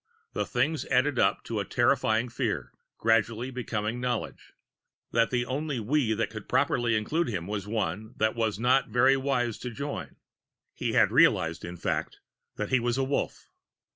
The 0.33 0.47
things 0.47 0.83
added 0.85 1.19
up 1.19 1.43
to 1.43 1.59
a 1.59 1.63
terrifying 1.63 2.27
fear, 2.29 2.73
gradually 2.97 3.51
becoming 3.51 4.01
knowledge, 4.01 4.53
that 5.11 5.29
the 5.29 5.45
only 5.45 5.79
we 5.79 6.15
that 6.15 6.31
could 6.31 6.49
properly 6.49 6.95
include 6.95 7.27
him 7.27 7.45
was 7.45 7.67
one 7.67 8.15
that 8.17 8.31
it 8.31 8.35
was 8.35 8.57
not 8.57 8.87
very 8.89 9.15
wise 9.15 9.59
to 9.59 9.69
join. 9.69 10.15
He 10.73 10.93
had 10.93 11.11
realized, 11.11 11.63
in 11.63 11.77
fact, 11.77 12.17
that 12.55 12.69
he 12.69 12.79
was 12.79 12.97
a 12.97 13.03
Wolf. 13.03 13.51